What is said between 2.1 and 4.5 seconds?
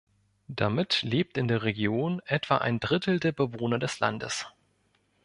etwa ein Drittel der Bewohner des Landes.